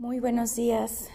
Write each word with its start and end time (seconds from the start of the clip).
Muy 0.00 0.18
buenos 0.18 0.56
días. 0.56 1.08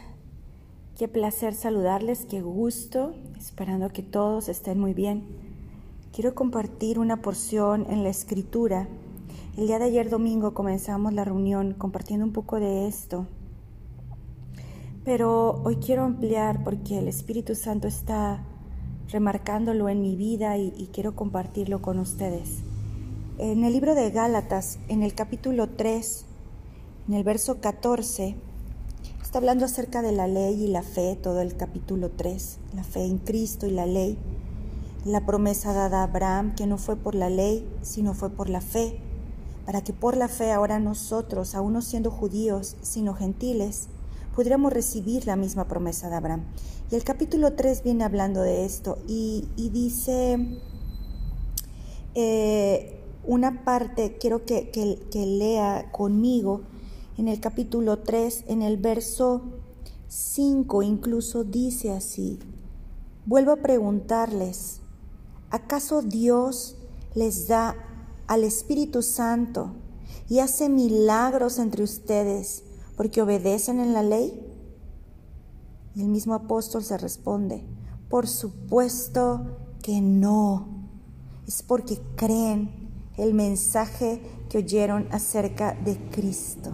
Qué 0.96 1.07
placer 1.07 1.55
saludarles, 1.55 2.28
qué 2.29 2.43
gusto, 2.43 3.15
esperando 3.36 3.89
que 3.89 4.04
todos 4.04 4.47
estén 4.47 4.79
muy 4.79 4.93
bien. 4.93 5.25
Quiero 6.13 6.36
compartir 6.36 7.00
una 7.00 7.20
porción 7.23 7.88
en 7.89 8.04
la 8.04 8.09
escritura. 8.09 8.88
El 9.57 9.66
día 9.66 9.79
de 9.79 9.86
ayer 9.86 10.11
domingo 10.11 10.54
comenzamos 10.54 11.13
la 11.13 11.25
reunión 11.25 11.73
compartiendo 11.73 12.27
un 12.27 12.32
poco 12.32 12.59
de 12.59 12.88
esto. 12.88 13.25
Pero 15.04 15.63
hoy 15.63 15.77
quiero 15.77 16.04
ampliar 16.04 16.63
porque 16.63 16.99
el 16.99 17.07
Espíritu 17.07 17.55
Santo 17.55 17.88
está 17.88 18.43
remarcándolo 19.09 19.89
en 19.89 20.04
mi 20.04 20.15
vida 20.15 20.59
y, 20.59 20.71
y 20.77 20.91
quiero 20.93 21.15
compartirlo 21.15 21.81
con 21.81 21.97
ustedes. 21.97 22.59
En 23.39 23.63
el 23.63 23.73
libro 23.73 23.95
de 23.95 24.11
Gálatas, 24.11 24.77
en 24.89 25.02
el 25.02 25.15
capítulo 25.15 25.70
3, 25.70 26.25
en 27.07 27.15
el 27.15 27.24
verso 27.24 27.60
14, 27.60 28.36
Está 29.36 29.42
hablando 29.42 29.66
acerca 29.66 30.02
de 30.02 30.14
la 30.14 30.30
ley 30.30 30.64
y 30.64 30.68
la 30.68 30.82
fe, 30.82 31.18
todo 31.21 31.42
el 31.42 31.57
capítulo 31.57 32.09
3, 32.09 32.58
la 32.73 32.86
fe 32.86 33.03
en 33.03 33.17
Cristo 33.17 33.67
y 33.67 33.72
la 33.72 33.86
ley, 33.86 34.17
la 35.03 35.25
promesa 35.25 35.73
dada 35.73 36.00
a 36.00 36.03
Abraham, 36.03 36.56
que 36.56 36.66
no 36.66 36.78
fue 36.78 36.95
por 36.95 37.16
la 37.16 37.30
ley, 37.30 37.67
sino 37.81 38.14
fue 38.14 38.30
por 38.30 38.48
la 38.48 38.61
fe, 38.61 38.98
para 39.66 39.84
que 39.84 39.92
por 39.92 40.16
la 40.16 40.30
fe 40.30 40.53
ahora 40.53 40.80
nosotros, 40.80 41.53
aún 41.53 41.73
no 41.73 41.81
siendo 41.81 42.11
judíos, 42.11 42.78
sino 42.81 43.14
gentiles, 43.14 43.89
pudiéramos 44.34 44.72
recibir 44.72 45.28
la 45.28 45.36
misma 45.36 45.67
promesa 45.67 46.09
de 46.09 46.16
Abraham. 46.16 46.45
Y 46.89 46.95
el 46.95 47.03
capítulo 47.03 47.56
3 47.56 47.83
viene 47.83 48.06
hablando 48.06 48.42
de 48.42 48.64
esto 48.64 49.00
y, 49.06 49.50
dice 49.58 50.61
eh, 52.14 53.02
una 53.25 53.66
parte, 53.66 54.16
quiero 54.17 54.45
que, 54.45 54.70
que 54.70 55.25
lea 55.25 55.92
conmigo, 55.92 56.61
en 57.17 57.28
el 57.28 57.39
capítulo 57.39 58.00
3, 58.00 58.45
en 58.47 58.61
el 58.61 58.77
verso 58.77 59.41
5 60.08 60.83
incluso 60.83 61.44
dice 61.44 61.91
así, 61.91 62.39
vuelvo 63.25 63.52
a 63.52 63.58
preguntarles, 63.58 64.81
¿acaso 65.49 66.02
Dios 66.02 66.77
les 67.13 67.47
da 67.47 67.75
al 68.27 68.43
Espíritu 68.43 69.02
Santo 69.02 69.71
y 70.30 70.39
hace 70.39 70.69
milagros 70.69 71.59
entre 71.59 71.83
ustedes 71.83 72.63
porque 72.97 73.21
obedecen 73.21 73.80
en 73.80 73.93
la 73.93 74.03
ley? 74.03 74.41
Y 75.95 76.02
el 76.02 76.09
mismo 76.09 76.33
apóstol 76.33 76.83
se 76.83 76.97
responde, 76.97 77.63
por 78.09 78.27
supuesto 78.27 79.58
que 79.81 80.02
no, 80.02 80.67
es 81.47 81.63
porque 81.63 81.99
creen 82.16 82.89
el 83.17 83.33
mensaje 83.33 84.21
que 84.49 84.58
oyeron 84.58 85.08
acerca 85.11 85.73
de 85.73 85.97
Cristo. 86.09 86.73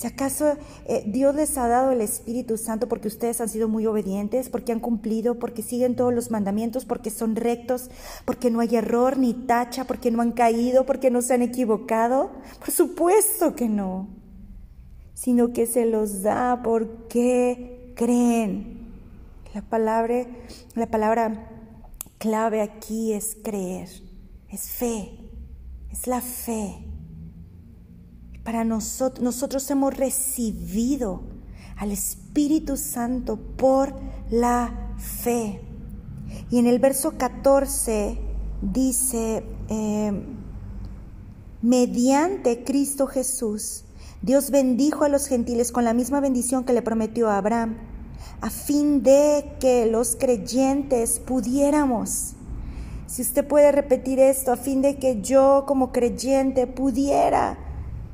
Si 0.00 0.06
acaso 0.06 0.56
eh, 0.86 1.04
Dios 1.06 1.34
les 1.34 1.58
ha 1.58 1.68
dado 1.68 1.90
el 1.90 2.00
Espíritu 2.00 2.56
Santo 2.56 2.88
porque 2.88 3.08
ustedes 3.08 3.38
han 3.42 3.50
sido 3.50 3.68
muy 3.68 3.84
obedientes, 3.84 4.48
porque 4.48 4.72
han 4.72 4.80
cumplido, 4.80 5.38
porque 5.38 5.60
siguen 5.60 5.94
todos 5.94 6.14
los 6.14 6.30
mandamientos, 6.30 6.86
porque 6.86 7.10
son 7.10 7.36
rectos, 7.36 7.90
porque 8.24 8.50
no 8.50 8.60
hay 8.60 8.76
error 8.76 9.18
ni 9.18 9.34
tacha, 9.34 9.84
porque 9.84 10.10
no 10.10 10.22
han 10.22 10.32
caído, 10.32 10.86
porque 10.86 11.10
no 11.10 11.20
se 11.20 11.34
han 11.34 11.42
equivocado. 11.42 12.30
Por 12.60 12.70
supuesto 12.70 13.54
que 13.54 13.68
no, 13.68 14.08
sino 15.12 15.52
que 15.52 15.66
se 15.66 15.84
los 15.84 16.22
da 16.22 16.62
porque 16.64 17.92
creen. 17.94 18.94
La 19.52 19.60
palabra, 19.60 20.24
la 20.76 20.86
palabra 20.86 21.46
clave 22.16 22.62
aquí 22.62 23.12
es 23.12 23.36
creer, 23.44 23.90
es 24.48 24.62
fe, 24.62 25.10
es 25.92 26.06
la 26.06 26.22
fe. 26.22 26.89
Para 28.44 28.64
nosotros, 28.64 29.22
nosotros 29.22 29.70
hemos 29.70 29.96
recibido 29.96 31.22
al 31.76 31.92
Espíritu 31.92 32.76
Santo 32.76 33.36
por 33.36 33.94
la 34.30 34.94
fe. 34.98 35.60
Y 36.50 36.58
en 36.58 36.66
el 36.66 36.78
verso 36.78 37.18
14 37.18 38.18
dice, 38.62 39.42
em, 39.68 40.22
mediante 41.62 42.64
Cristo 42.64 43.06
Jesús, 43.06 43.84
Dios 44.22 44.50
bendijo 44.50 45.04
a 45.04 45.08
los 45.08 45.26
gentiles 45.26 45.72
con 45.72 45.84
la 45.84 45.94
misma 45.94 46.20
bendición 46.20 46.64
que 46.64 46.72
le 46.72 46.82
prometió 46.82 47.28
a 47.30 47.38
Abraham, 47.38 47.76
a 48.40 48.50
fin 48.50 49.02
de 49.02 49.56
que 49.60 49.86
los 49.86 50.16
creyentes 50.16 51.18
pudiéramos. 51.18 52.34
Si 53.06 53.22
usted 53.22 53.46
puede 53.46 53.72
repetir 53.72 54.18
esto, 54.18 54.52
a 54.52 54.56
fin 54.56 54.82
de 54.82 54.96
que 54.96 55.20
yo 55.20 55.64
como 55.66 55.92
creyente 55.92 56.66
pudiera 56.66 57.69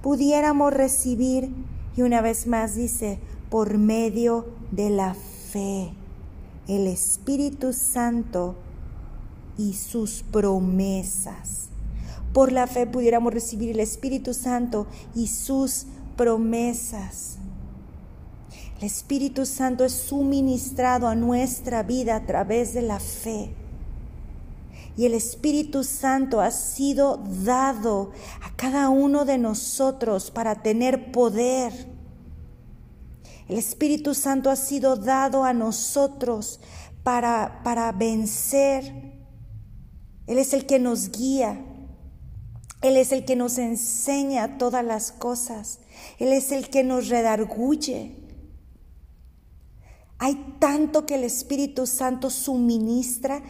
pudiéramos 0.06 0.72
recibir, 0.72 1.50
y 1.96 2.02
una 2.02 2.20
vez 2.20 2.46
más 2.46 2.76
dice, 2.76 3.18
por 3.50 3.76
medio 3.76 4.46
de 4.70 4.88
la 4.88 5.16
fe, 5.50 5.90
el 6.68 6.86
Espíritu 6.86 7.72
Santo 7.72 8.54
y 9.58 9.72
sus 9.72 10.22
promesas. 10.22 11.70
Por 12.32 12.52
la 12.52 12.68
fe 12.68 12.86
pudiéramos 12.86 13.34
recibir 13.34 13.70
el 13.70 13.80
Espíritu 13.80 14.32
Santo 14.32 14.86
y 15.12 15.26
sus 15.26 15.86
promesas. 16.16 17.38
El 18.78 18.84
Espíritu 18.84 19.44
Santo 19.44 19.84
es 19.84 19.92
suministrado 19.92 21.08
a 21.08 21.16
nuestra 21.16 21.82
vida 21.82 22.14
a 22.14 22.26
través 22.26 22.74
de 22.74 22.82
la 22.82 23.00
fe 23.00 23.50
y 24.96 25.04
el 25.04 25.14
Espíritu 25.14 25.84
Santo 25.84 26.40
ha 26.40 26.50
sido 26.50 27.22
dado 27.44 28.12
a 28.42 28.56
cada 28.56 28.88
uno 28.88 29.24
de 29.24 29.36
nosotros 29.36 30.30
para 30.30 30.62
tener 30.62 31.12
poder. 31.12 31.72
El 33.48 33.58
Espíritu 33.58 34.14
Santo 34.14 34.50
ha 34.50 34.56
sido 34.56 34.96
dado 34.96 35.44
a 35.44 35.52
nosotros 35.52 36.60
para, 37.02 37.60
para 37.62 37.92
vencer. 37.92 39.14
Él 40.26 40.38
es 40.38 40.54
el 40.54 40.66
que 40.66 40.78
nos 40.78 41.10
guía. 41.10 41.62
Él 42.80 42.96
es 42.96 43.12
el 43.12 43.24
que 43.24 43.36
nos 43.36 43.58
enseña 43.58 44.58
todas 44.58 44.84
las 44.84 45.12
cosas. 45.12 45.80
Él 46.18 46.32
es 46.32 46.52
el 46.52 46.70
que 46.70 46.84
nos 46.84 47.08
redarguye. 47.08 48.16
Hay 50.18 50.56
tanto 50.58 51.04
que 51.04 51.16
el 51.16 51.24
Espíritu 51.24 51.86
Santo 51.86 52.30
suministra, 52.30 53.42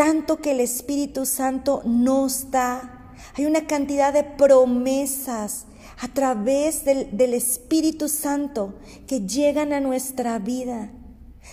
tanto 0.00 0.40
que 0.40 0.52
el 0.52 0.60
Espíritu 0.60 1.26
Santo 1.26 1.82
nos 1.84 2.50
da. 2.50 3.12
Hay 3.36 3.44
una 3.44 3.66
cantidad 3.66 4.14
de 4.14 4.24
promesas 4.24 5.66
a 6.00 6.08
través 6.08 6.86
del, 6.86 7.14
del, 7.14 7.34
Espíritu 7.34 8.08
Santo 8.08 8.78
que 9.06 9.26
llegan 9.26 9.74
a 9.74 9.80
nuestra 9.80 10.38
vida. 10.38 10.90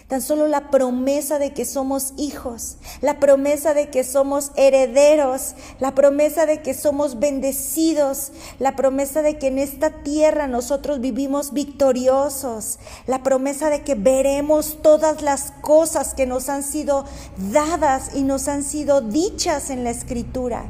Tan 0.07 0.21
solo 0.21 0.47
la 0.47 0.69
promesa 0.69 1.37
de 1.37 1.53
que 1.53 1.65
somos 1.65 2.13
hijos, 2.17 2.77
la 3.01 3.19
promesa 3.19 3.73
de 3.73 3.89
que 3.89 4.05
somos 4.05 4.51
herederos, 4.55 5.55
la 5.79 5.95
promesa 5.95 6.45
de 6.45 6.61
que 6.61 6.73
somos 6.73 7.19
bendecidos, 7.19 8.31
la 8.59 8.75
promesa 8.77 9.21
de 9.21 9.37
que 9.37 9.47
en 9.47 9.59
esta 9.59 10.03
tierra 10.03 10.47
nosotros 10.47 11.01
vivimos 11.01 11.51
victoriosos, 11.51 12.79
la 13.05 13.21
promesa 13.21 13.69
de 13.69 13.81
que 13.81 13.95
veremos 13.95 14.77
todas 14.81 15.21
las 15.21 15.51
cosas 15.61 16.13
que 16.13 16.25
nos 16.25 16.47
han 16.47 16.63
sido 16.63 17.03
dadas 17.51 18.11
y 18.15 18.23
nos 18.23 18.47
han 18.47 18.63
sido 18.63 19.01
dichas 19.01 19.69
en 19.69 19.83
la 19.83 19.89
escritura. 19.89 20.65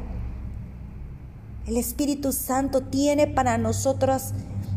El 1.68 1.76
Espíritu 1.76 2.32
Santo 2.32 2.80
tiene 2.80 3.26
para 3.28 3.56
nosotros, 3.56 4.32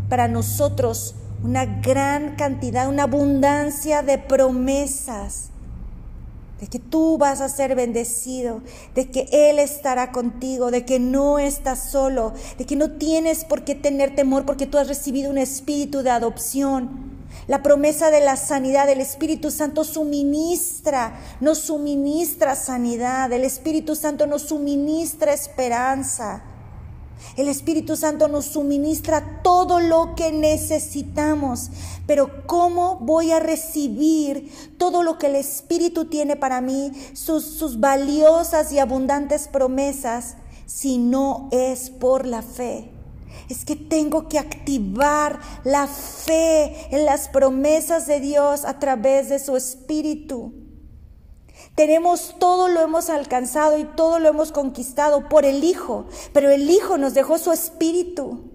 para 0.09 0.27
nosotros 0.27 1.15
una 1.43 1.65
gran 1.65 2.35
cantidad, 2.35 2.87
una 2.87 3.03
abundancia 3.03 4.01
de 4.03 4.17
promesas 4.17 5.51
de 6.61 6.67
que 6.67 6.77
tú 6.77 7.17
vas 7.17 7.41
a 7.41 7.49
ser 7.49 7.73
bendecido, 7.73 8.61
de 8.93 9.09
que 9.09 9.27
Él 9.31 9.57
estará 9.57 10.11
contigo, 10.11 10.69
de 10.69 10.85
que 10.85 10.99
no 10.99 11.39
estás 11.39 11.89
solo, 11.89 12.33
de 12.59 12.67
que 12.67 12.75
no 12.75 12.91
tienes 12.91 13.45
por 13.45 13.63
qué 13.63 13.73
tener 13.73 14.15
temor 14.15 14.45
porque 14.45 14.67
tú 14.67 14.77
has 14.77 14.87
recibido 14.87 15.31
un 15.31 15.39
espíritu 15.39 16.03
de 16.03 16.11
adopción. 16.11 17.19
La 17.47 17.63
promesa 17.63 18.11
de 18.11 18.21
la 18.21 18.37
sanidad 18.37 18.85
del 18.85 19.01
Espíritu 19.01 19.49
Santo 19.49 19.83
suministra, 19.83 21.19
nos 21.39 21.57
suministra 21.57 22.55
sanidad, 22.55 23.31
el 23.33 23.43
Espíritu 23.43 23.95
Santo 23.95 24.27
nos 24.27 24.43
suministra 24.43 25.33
esperanza. 25.33 26.43
El 27.37 27.47
Espíritu 27.47 27.95
Santo 27.95 28.27
nos 28.27 28.45
suministra 28.45 29.41
todo 29.41 29.79
lo 29.79 30.15
que 30.15 30.31
necesitamos, 30.31 31.69
pero 32.05 32.45
¿cómo 32.45 32.97
voy 32.97 33.31
a 33.31 33.39
recibir 33.39 34.51
todo 34.77 35.01
lo 35.01 35.17
que 35.17 35.27
el 35.27 35.35
Espíritu 35.35 36.05
tiene 36.05 36.35
para 36.35 36.59
mí, 36.61 36.91
sus, 37.13 37.79
valiosas 37.79 38.71
y 38.73 38.79
abundantes 38.79 39.47
promesas, 39.47 40.35
si 40.65 40.97
no 40.97 41.47
es 41.51 41.89
por 41.89 42.25
la 42.25 42.41
fe? 42.41 42.91
Es 43.49 43.65
que 43.65 43.75
tengo 43.75 44.27
que 44.27 44.39
activar 44.39 45.39
la 45.63 45.87
fe 45.87 46.95
en 46.95 47.05
las 47.05 47.29
promesas 47.29 48.07
de 48.07 48.19
Dios 48.19 48.65
a 48.65 48.79
través 48.79 49.29
de 49.29 49.39
su 49.39 49.55
Espíritu. 49.55 50.60
Tenemos 51.75 52.35
todo 52.37 52.67
lo 52.67 52.81
hemos 52.81 53.09
alcanzado 53.09 53.77
y 53.77 53.85
todo 53.85 54.19
lo 54.19 54.29
hemos 54.29 54.51
conquistado 54.51 55.29
por 55.29 55.45
el 55.45 55.63
Hijo, 55.63 56.05
pero 56.33 56.49
el 56.49 56.69
Hijo 56.69 56.97
nos 56.97 57.13
dejó 57.13 57.37
su 57.37 57.51
espíritu. 57.51 58.51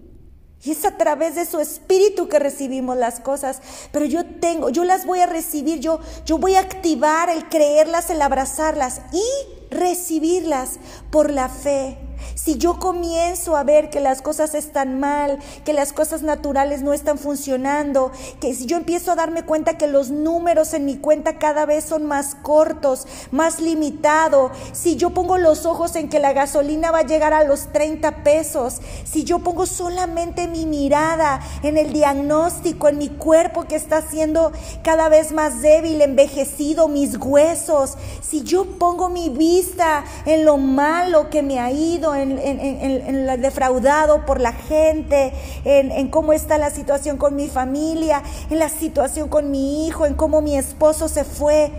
Y 0.62 0.72
es 0.72 0.84
a 0.84 0.96
través 0.96 1.36
de 1.36 1.44
su 1.44 1.60
espíritu 1.60 2.28
que 2.28 2.38
recibimos 2.38 2.96
las 2.96 3.20
cosas. 3.20 3.60
Pero 3.92 4.04
yo 4.04 4.24
tengo, 4.24 4.68
yo 4.70 4.84
las 4.84 5.06
voy 5.06 5.20
a 5.20 5.26
recibir, 5.26 5.78
yo, 5.78 6.00
yo 6.24 6.38
voy 6.38 6.56
a 6.56 6.60
activar 6.60 7.30
el 7.30 7.48
creerlas, 7.48 8.10
el 8.10 8.20
abrazarlas 8.20 9.00
y 9.12 9.22
recibirlas 9.70 10.78
por 11.10 11.30
la 11.30 11.48
fe. 11.48 11.98
Si 12.34 12.58
yo 12.58 12.78
comienzo 12.78 13.56
a 13.56 13.64
ver 13.64 13.90
que 13.90 14.00
las 14.00 14.22
cosas 14.22 14.54
están 14.54 15.00
mal, 15.00 15.38
que 15.64 15.72
las 15.72 15.92
cosas 15.92 16.22
naturales 16.22 16.82
no 16.82 16.92
están 16.92 17.18
funcionando, 17.18 18.12
que 18.40 18.54
si 18.54 18.66
yo 18.66 18.76
empiezo 18.76 19.12
a 19.12 19.16
darme 19.16 19.44
cuenta 19.44 19.78
que 19.78 19.86
los 19.86 20.10
números 20.10 20.74
en 20.74 20.84
mi 20.84 20.96
cuenta 20.96 21.38
cada 21.38 21.66
vez 21.66 21.84
son 21.84 22.06
más 22.06 22.34
cortos, 22.34 23.06
más 23.30 23.60
limitados, 23.60 24.52
si 24.72 24.96
yo 24.96 25.10
pongo 25.10 25.38
los 25.38 25.66
ojos 25.66 25.96
en 25.96 26.08
que 26.08 26.20
la 26.20 26.32
gasolina 26.32 26.90
va 26.90 27.00
a 27.00 27.06
llegar 27.06 27.32
a 27.32 27.44
los 27.44 27.72
30 27.72 28.22
pesos, 28.22 28.80
si 29.04 29.24
yo 29.24 29.40
pongo 29.40 29.66
solamente 29.66 30.48
mi 30.48 30.66
mirada 30.66 31.40
en 31.62 31.76
el 31.76 31.92
diagnóstico, 31.92 32.88
en 32.88 32.98
mi 32.98 33.08
cuerpo 33.08 33.64
que 33.64 33.76
está 33.76 34.02
siendo 34.02 34.52
cada 34.82 35.08
vez 35.08 35.32
más 35.32 35.62
débil, 35.62 36.00
envejecido, 36.00 36.88
mis 36.88 37.16
huesos, 37.16 37.96
si 38.22 38.42
yo 38.42 38.78
pongo 38.78 39.08
mi 39.08 39.28
vista 39.28 40.04
en 40.24 40.44
lo 40.44 40.58
malo 40.58 41.30
que 41.30 41.42
me 41.42 41.58
ha 41.58 41.70
ido, 41.70 42.05
en, 42.14 42.38
en, 42.38 43.40
defraudado 43.40 44.24
por 44.24 44.40
la 44.40 44.52
gente, 44.52 45.32
en, 45.64 46.08
cómo 46.08 46.32
está 46.32 46.58
la 46.58 46.70
situación 46.70 47.16
con 47.16 47.36
mi 47.36 47.48
familia, 47.48 48.22
en 48.50 48.58
la 48.58 48.68
situación 48.68 49.28
con 49.28 49.50
mi 49.50 49.86
hijo, 49.86 50.06
en 50.06 50.14
cómo 50.14 50.40
mi 50.40 50.56
esposo 50.56 51.08
se 51.08 51.24
fue. 51.24 51.70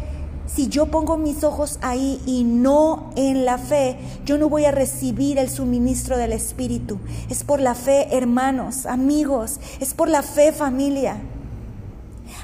Si 0.46 0.70
yo 0.70 0.86
pongo 0.88 1.18
mis 1.18 1.44
ojos 1.44 1.78
ahí 1.82 2.22
y 2.26 2.46
no 2.46 3.12
en 3.16 3.44
la 3.44 3.58
fe, 3.58 3.98
yo 4.26 4.38
no 4.38 4.48
voy 4.48 4.66
a 4.66 4.72
recibir 4.72 5.38
el 5.38 5.50
suministro 5.50 6.18
del 6.18 6.32
Espíritu. 6.32 7.00
Es 7.30 7.44
por 7.44 7.60
la 7.60 7.76
fe, 7.76 8.08
hermanos, 8.16 8.86
amigos, 8.86 9.60
es 9.82 9.94
por 9.94 10.08
la 10.08 10.24
fe, 10.24 10.54
familia. 10.54 11.18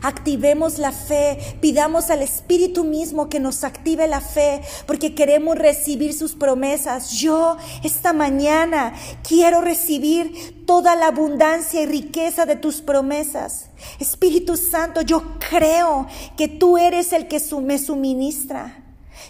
Activemos 0.04 0.80
la 0.80 0.92
fe, 0.92 1.58
pidamos 1.62 2.10
al 2.10 2.22
Espíritu 2.22 2.84
mismo 2.84 3.30
que 3.30 3.40
nos 3.40 3.64
active 3.64 4.08
la 4.08 4.20
fe, 4.22 4.62
porque 4.86 5.16
queremos 5.16 5.58
recibir 5.58 6.14
sus 6.14 6.34
promesas. 6.36 7.12
Yo 7.12 7.58
esta 7.84 8.12
mañana 8.12 8.94
quiero 9.28 9.62
recibir 9.62 10.66
toda 10.66 10.96
la 10.96 11.08
abundancia 11.08 11.82
y 11.82 11.86
riqueza 11.86 12.46
de 12.46 12.58
tus 12.58 12.82
promesas. 12.82 13.70
Espíritu 14.00 14.58
Santo, 14.58 15.02
yo 15.02 15.24
creo 15.50 16.08
que 16.38 16.50
tú 16.50 16.78
eres 16.78 17.14
el 17.14 17.28
que 17.28 17.42
me 17.62 17.80
suministra. 17.80 18.83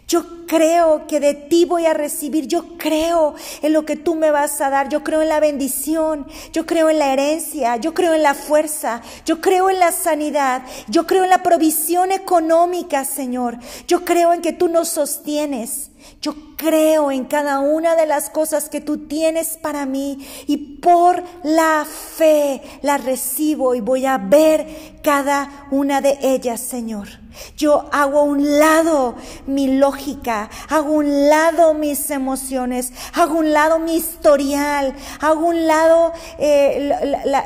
Yo 0.08 0.46
creo 0.48 1.08
que 1.08 1.20
de 1.20 1.34
ti 1.34 1.66
voy 1.66 1.86
a 1.86 1.94
recibir, 1.94 2.48
yo 2.48 2.78
creo 2.78 3.36
en 3.62 3.74
lo 3.74 3.86
que 3.86 3.96
tú 3.96 4.16
me 4.16 4.32
vas 4.32 4.60
a 4.62 4.70
dar, 4.70 4.90
yo 4.90 5.04
creo 5.04 5.22
en 5.22 5.30
la 5.30 5.40
bendición, 5.40 6.28
yo 6.52 6.66
creo 6.66 6.90
en 6.90 7.00
la 7.00 7.14
herencia, 7.14 7.78
yo 7.78 7.94
creo 7.94 8.14
en 8.14 8.22
la 8.22 8.34
fuerza, 8.34 9.02
yo 9.26 9.40
creo 9.40 9.70
en 9.70 9.80
la 9.80 9.92
sanidad, 9.92 10.64
yo 10.88 11.08
creo 11.08 11.24
en 11.24 11.30
la 11.30 11.42
provisión 11.42 12.12
económica, 12.12 13.06
Señor, 13.06 13.58
yo 13.88 14.04
creo 14.04 14.34
en 14.34 14.42
que 14.42 14.54
tú 14.54 14.68
nos 14.68 14.90
sostienes. 14.90 15.93
Yo 16.22 16.36
creo 16.56 17.12
en 17.12 17.26
cada 17.26 17.60
una 17.60 17.96
de 17.96 18.06
las 18.06 18.30
cosas 18.30 18.70
que 18.70 18.82
tú 18.82 19.08
tienes 19.08 19.58
para 19.58 19.86
mí 19.86 20.26
y 20.48 20.58
por 20.58 21.24
la 21.44 21.86
fe 21.86 22.62
las 22.82 23.04
recibo 23.04 23.76
y 23.76 23.82
voy 23.82 24.06
a 24.06 24.18
ver 24.18 25.00
cada 25.04 25.68
una 25.72 26.02
de 26.02 26.18
ellas, 26.22 26.62
Señor. 26.62 27.10
Yo 27.58 27.90
hago 27.92 28.20
a 28.20 28.24
un 28.24 28.60
lado 28.60 29.16
mi 29.48 29.78
lógica, 29.78 30.50
hago 30.70 30.90
a 30.90 30.98
un 30.98 31.30
lado 31.30 31.74
mis 31.74 32.10
emociones, 32.12 32.94
hago 33.14 33.36
a 33.36 33.40
un 33.40 33.54
lado 33.54 33.80
mi 33.80 33.96
historial, 33.96 34.94
hago 35.20 35.42
a 35.42 35.50
un 35.50 35.68
lado 35.68 36.14
eh, 36.38 36.92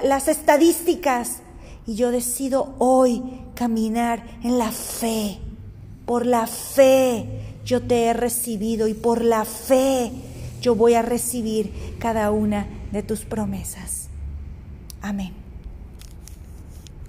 las 0.04 0.28
estadísticas 0.28 1.38
y 1.88 1.96
yo 1.96 2.12
decido 2.12 2.76
hoy 2.80 3.24
caminar 3.56 4.24
en 4.44 4.60
la 4.60 4.72
fe, 4.72 5.40
por 6.06 6.26
la 6.26 6.46
fe 6.46 7.47
yo 7.68 7.82
te 7.82 8.06
he 8.06 8.14
recibido 8.14 8.88
y 8.88 8.94
por 8.94 9.24
la 9.24 9.44
fe 9.44 10.12
yo 10.62 10.74
voy 10.74 10.94
a 10.94 11.02
recibir 11.02 11.98
cada 12.00 12.32
una 12.32 12.66
de 12.94 13.04
tus 13.04 13.26
promesas. 13.26 14.08
Amén. 15.02 15.34